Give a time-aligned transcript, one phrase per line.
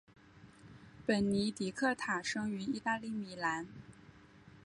[1.05, 3.67] 本尼迪克塔生于意大利米兰。